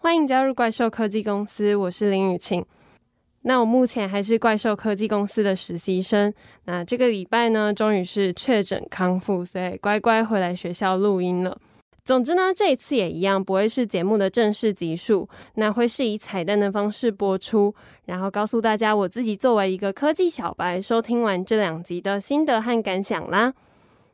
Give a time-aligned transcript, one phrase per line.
[0.00, 2.64] 欢迎加入怪兽科技公司，我是林雨晴。
[3.42, 6.32] 那我目前还是怪兽科技公司的实习生。
[6.66, 11.58] 那这个礼拜呢，终于是确诊康复，所以乖乖回来学校录音了。
[12.04, 17.74] 总之呢，这一次也一样，不会是节目的正式集数，那会是以彩蛋的方式播出，
[18.04, 23.52] 然后告诉大家我自己作为一个科技小白，收听完这两集的心得和感想啦。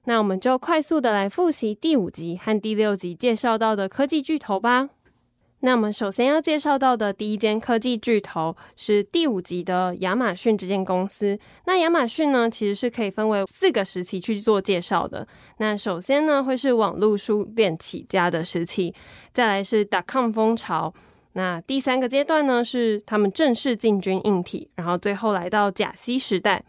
[0.07, 4.89] 那我们就快速的来复习第五集和第六集介绍到的科技巨头吧。
[5.65, 11.39] 那我们首先要介绍到的第一间科技巨头是第五集的亚马逊这间公司。
[11.65, 15.27] 那亚马逊呢，其实是可以分为四个时期去做介绍的。
[15.57, 18.95] 那首先呢，会是网络书店起家的时期，
[19.33, 20.93] 再来是 .com 风潮。
[21.33, 26.63] 那第三个阶段呢，是他们正式进军硬体，然后最后来到甲烯时代。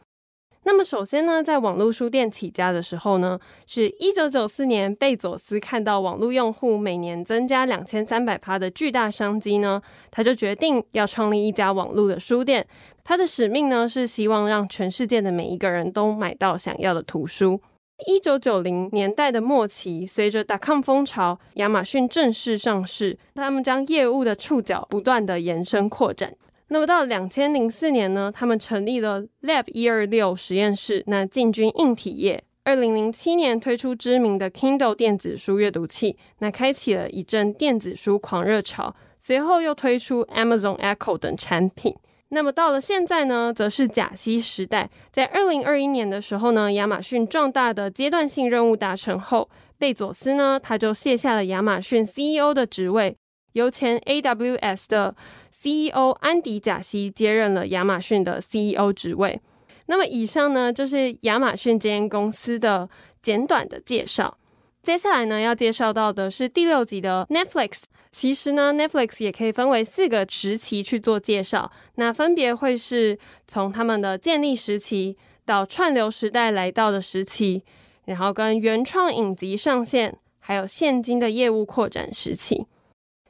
[0.68, 9.80] 那么首先呢，在网络书店起家的时候呢，是一九九四年，贝佐斯看到网络用户每年增加两千三百趴的巨大商机呢，
[10.10, 12.66] 他就决定要创立一家网络的书店。
[13.04, 17.62] 他的使命呢，是希望让全世界的每一个人都买到想要的图书。
[18.08, 26.34] 一九九零年代的末期，随着 .com 风潮，亚马逊正式上市，他们将业务的触角不断的延伸扩展。
[26.70, 32.44] 那么到两千零四年呢，他们成立了 Lab 一二六实验室，那进军硬体业。
[32.64, 38.96] 二零零七年推出知名的 Kindle 电子书阅读器，那开启了一阵电子书狂热潮。
[39.20, 41.96] 随后又推出 Amazon Echo 等产品。
[42.30, 44.90] 那么到了现在呢，则是甲烯时代。
[45.12, 53.16] 在二零二一年的时候呢，亚马逊壮大的阶段性任务达成后，贝佐斯呢，他就卸下了亚马逊 CEO 的职位。
[53.56, 55.16] 由前 AWS 的
[55.50, 59.40] CEO 安迪·贾西接任了亚马逊的 CEO 职位。
[59.86, 62.90] 那么，以上呢就是亚马逊这间公司的
[63.22, 64.38] 简短的介绍。
[64.84, 67.84] 接下来呢，要介绍到的是第六集的 Netflix。
[68.12, 71.72] 其实呢，Netflix 也可以分为四个时期去做介绍。
[71.96, 73.18] 那分别会是
[73.48, 77.64] 从他们的建立时期到串流时代来到的时期，
[78.06, 82.66] 然后跟原创影集上线，还有现今的业务扩展时期。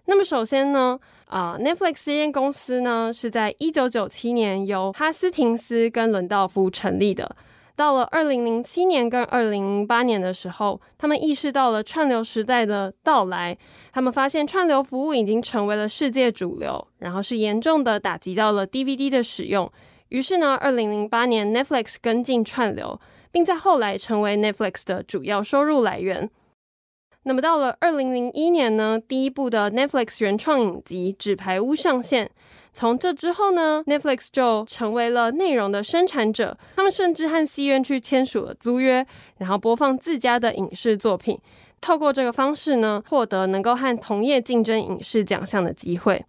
[0.05, 7.35] 那么首先呢，啊、，Netflix 这间公司呢是在一九九七年由哈斯廷斯跟伦道夫成立的。
[7.75, 13.57] 到了二零零七年跟二零零八年的时候，他们意识到了串流时代的到来，
[13.91, 19.69] 他们发现串流服务已经成为了世界主流，然后是严重的打击到了 DVD 的使用。
[20.09, 22.97] 于是呢，二零零八年 Netflix 跟进串流，
[23.31, 26.29] 并在后来成为 Netflix 的主要收入来源。
[27.27, 32.29] 那么到了二零零一年呢，第一部的 Netflix 原创影集《纸牌屋》上线。
[32.71, 36.55] 从这之后呢，Netflix 就成为了内容的生产者。
[36.75, 39.03] 他们甚至和戏院去签署了租约，
[39.39, 41.39] 然后播放自家的影视作品。
[41.81, 46.23] 透过这个方式呢，获得能够和同业竞争影视奖项的机会。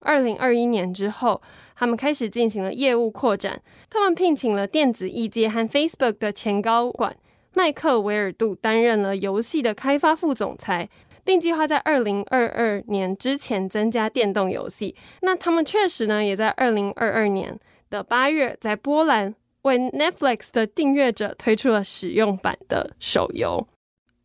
[0.00, 1.40] 二零二一年之后，
[1.76, 3.62] 他们开始进行了业务扩展。
[3.88, 7.16] 他们聘请了电子艺界和 Facebook 的前高管。
[7.54, 10.88] 麦克维尔杜担任了游戏的开发副总裁，
[11.24, 14.94] 并计划在二零二二年之前增加电动游戏。
[15.22, 17.58] 那他们确实呢，也在二零二二年
[17.90, 23.66] 的八月，在波兰为 Netflix 的订阅者推出了使用版的手游。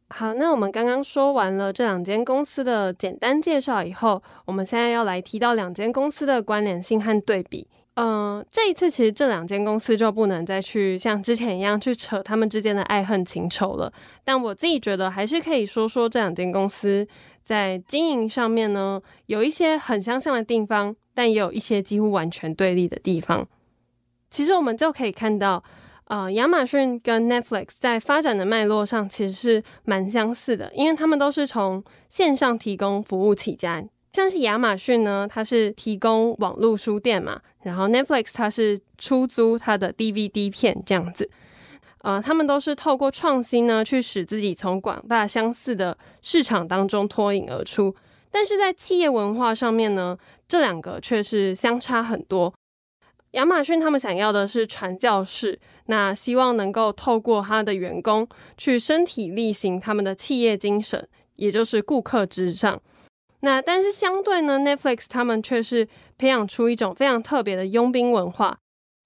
[0.09, 7.67] 好，那我们刚刚说完了这两间公司的简单介绍以后，我们现在要来提到两间公司的关联性和对比。
[8.01, 13.91] 嗯、呃，这一次其实这两间公司就不能再去像之前一样去扯他们之间的爱恨情仇了。
[14.23, 17.05] 但我自己觉得还是可以说说这两间公司
[17.43, 23.45] 在经营上面呢，有一些很相像的地方，但也有一些几乎完全对立的地方。
[24.29, 25.61] 其实我们就可以看到，
[26.05, 33.83] 呃，亚马逊跟 Netflix 在发展的脉络上其实是蛮相似的，因为他们都是从线上提供服务起家。
[34.11, 41.29] 像是亚马逊呢，它是提供网络书店嘛，然后 Netflix 它是出租它的 DVD 片这样子，
[42.01, 47.95] 呃，他们都是透过创新呢，去使自己从广大相似的市场当中脱颖而出。
[48.31, 50.17] 但是在企业文化上面呢，
[50.47, 52.53] 这两个却是相差很多。
[53.31, 62.81] 亚马逊他们想要的是传教士，那希望能够透过他的员工去身体力行他们的企业精神，也就是顾客至上。
[63.41, 65.87] 那但是相对呢，Netflix 他们却是
[66.17, 68.57] 培养出一种非常特别的佣兵文化。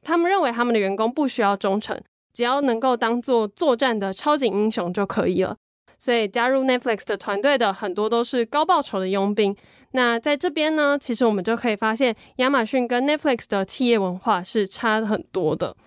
[0.01, 1.99] 他们认为他们的员工不需要忠诚，
[2.33, 5.55] 只要能够当做作战的超级英雄就可以了。
[5.99, 9.55] 所以加入 Netflix 的团队的很多都是高报酬的佣兵。
[9.91, 15.77] 那在这边呢，其实我们就可以发现亚马逊跟 Netflix 的企业文化是差很多的。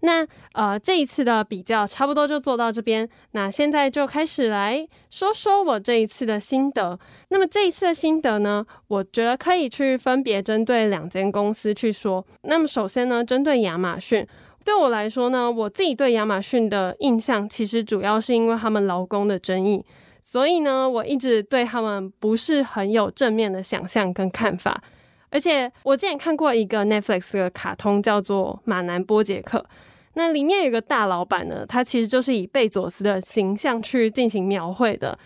[0.00, 3.08] 那呃，这一次的比较差不多就做到这边。
[3.32, 6.98] 那现在就开始来说说我这一次的心得。
[7.28, 12.24] 那么这一次的心得呢，我觉得可以去分别针对两间公司去说。
[12.42, 14.26] 那么首先呢，针对亚马逊，
[14.64, 19.84] 对我来说呢，我自己对亚马逊的印象其实主要是因为他们劳工的争议，
[20.22, 24.82] 所以呢，我一直对他们不是很有正面的想象跟看法。
[25.30, 29.58] 而且我之前看过一个 Netflix 的卡通，叫做《马南波杰克》。
[30.14, 35.18] 那里面有个大老板呢，他其实就是以贝佐斯的形象去进行描绘的。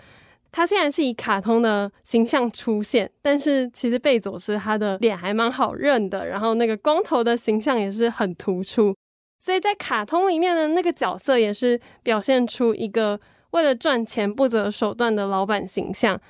[0.50, 8.92] 他虽然是以卡通的形象出现，但是其实贝佐斯他的脸还蛮好认的，然后那个光头的形象也是很突出。
[9.38, 13.20] 所以在卡通里面的那个角色也是表现出一个
[13.52, 16.20] 为了赚钱不择手段的老板形象。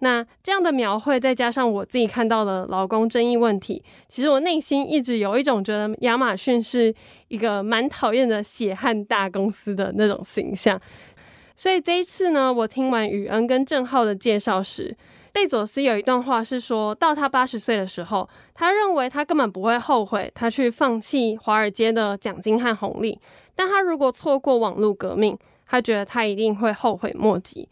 [0.00, 6.94] 那这样的描绘，再加上我自己看到的劳工争议问题，其实我内心一直有一种觉得亚马逊是
[7.28, 10.78] 一个蛮讨厌的血汗大公司的那种形象。
[11.56, 14.94] 所以这一次呢，我听完宇恩跟正浩的介绍时，
[15.32, 23.18] 贝佐斯有一段话是说到他八十岁的时候，他认为他根本不会后悔他去放弃华尔街的奖金和红利，
[23.54, 27.66] 但他如果错过网络革命，他觉得他一定会后悔莫及。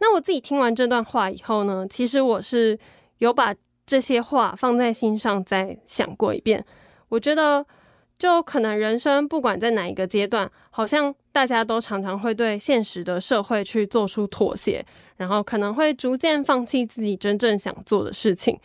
[0.00, 2.78] 那我自己听完这段话以后呢，其实我是
[3.18, 3.54] 有把
[3.84, 6.64] 这些话放在心上，再想过一遍。
[7.08, 7.64] 我觉得，
[8.18, 14.84] 就可能人生不管在哪一个阶段，好像大家都常常会对现实的社会去做出妥协，
[15.16, 18.58] 然后可能会逐渐放弃自己真正想做的事情。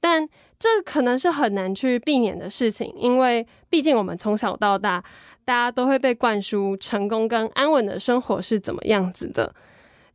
[0.00, 0.28] 但
[0.58, 5.02] 这可能是很难去避免的事情，因为毕竟我们从小到大，
[5.44, 9.54] 大家都会被灌输成功跟安稳的生活是怎么样子的。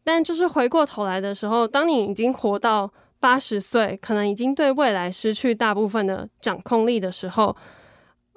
[0.07, 2.89] 但就是回过头来的时候，当你已经活到
[3.19, 7.54] 八十岁，可能已经对未来失去大部分的掌控力的时候，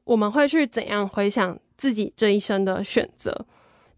[0.02, 3.46] 我们会去怎样回想自己这一生的选择？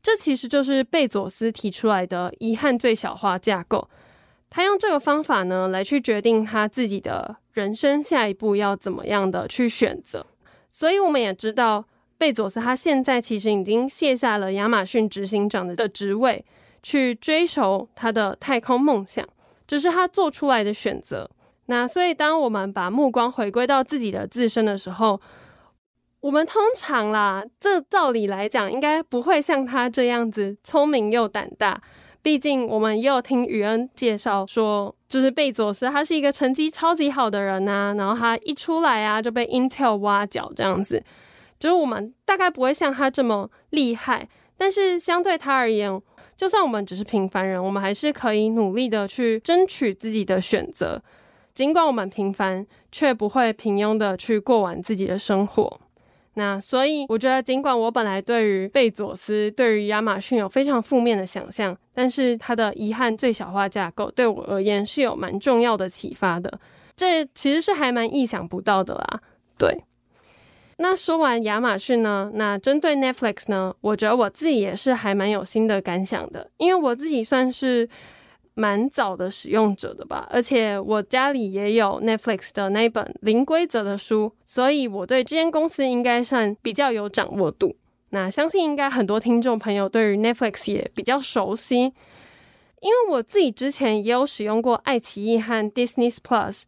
[0.03, 3.89] 这其实就是贝佐斯提出来的遗憾最小化架构。
[4.51, 10.27] 他用这个方法呢，来去决定他自己的人生下一步要怎么样的去选择。
[10.69, 11.87] 所以我们也知道，
[12.19, 16.45] 贝佐斯他现在其实已经卸下了亚马逊执行长的的职位。
[16.83, 19.27] 去追求他的太空梦想，
[19.67, 21.31] 这是他做出来的选择。
[21.67, 25.21] 那所以，当我们把目光回归到自己的自身的时候，
[26.21, 31.81] 我们通常啦，这照理来讲，应该不会像他这样子聪明又胆大。
[32.21, 41.03] 毕竟，我们也有听宇恩介绍说，就是贝佐斯他是一个成绩超级好的人呐，然后他一出来啊就被 Intel 挖角这样子，
[41.59, 44.29] 就是我们大概不会像他这么厉害。
[44.57, 46.01] 但是相对他而言，
[46.37, 51.01] 就算我们只是平凡人，我们还是可以努力的去争取自己的选择。
[51.55, 55.81] 尽管我们平凡，却不会平庸的去过完自己的生活。
[56.35, 66.59] 那所以，我觉得尽管我本来对于贝佐斯、对于亚马逊有非常负面的想象，但是他的遗憾最小化架构对我而言是有蛮重要的启发的。
[66.97, 69.21] 这其实是还蛮意想不到的啦，
[69.59, 69.85] 对。
[70.83, 72.29] 那说完亚马逊呢？
[72.35, 73.73] 那针对 Netflix 呢？
[73.81, 77.89] 我觉得我自己也是还蛮有新的感想的，因为我自己算是
[78.55, 87.77] 蛮早的使用者的吧，而且我家里也有 Netflix 的那一本《零规则》的书，所以我对这间公司应该算比较有掌握度。
[88.11, 91.79] 那相信应该很多听众朋友对于 Netflix 也比较熟悉，
[92.81, 96.65] 因为我自己之前也有使用过爱奇艺和 Disney Plus。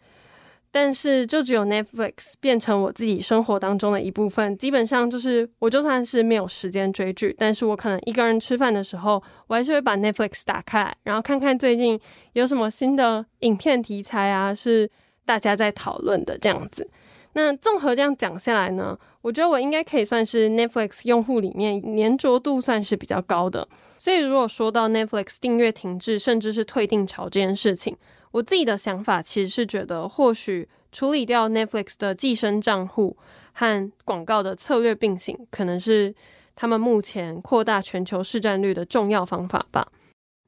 [0.75, 12.01] 但是就只有 Netflix 变成我自己生活当中的一部分，基本上就是我就算是没有时间追剧，但是我可能一个人吃饭的时候，我还是会把 Netflix 打开，然后看看最近
[12.33, 14.91] 有什么新的影片题材啊，是
[15.25, 16.91] 大家在讨论的这样子。
[17.35, 23.69] 那综合这样讲下来呢，我觉得我应该可以算是 Netflix 用户里面黏着度算是比较高的。
[23.97, 27.97] 所以如果说到 Netflix 订阅停滞，甚至是退订潮这件事情，
[28.35, 33.17] 我自己的想法其实是觉得，或许处理掉 Netflix 的寄生账户
[33.53, 36.13] 和广告的策略并行，可能是
[36.57, 39.87] 他们目前扩大全球市占率的重要方法吧。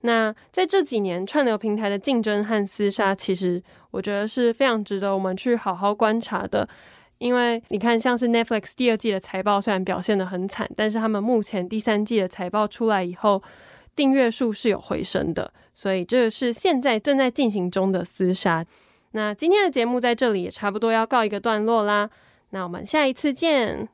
[0.01, 3.63] 那在这几年串流平台的竞争和厮杀，其实
[3.93, 6.69] 我觉得是非常值得我们去好好观察的。
[7.19, 13.41] 因为你看，像是 Netflix 第二季的财报虽然表现得很惨，但是他们目前第三季的财报出来以后，
[13.95, 15.53] 订阅数是有回升的。
[15.77, 18.65] 所以这是现在正在进行中的厮杀。
[19.13, 22.09] 那今天的节目在这里也差不多要告一个段落啦。
[22.51, 23.87] 那我们下一次见。